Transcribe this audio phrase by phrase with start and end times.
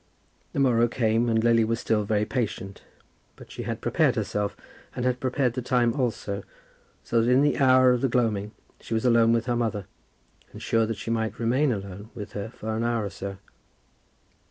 [0.53, 2.81] The morrow came and Lily was still very patient;
[3.35, 4.57] but she had prepared herself,
[4.95, 6.41] and had prepared the time also,
[7.03, 9.85] so that in the hour of the gloaming she was alone with her mother,
[10.51, 13.37] and sure that she might remain alone with her for an hour or so.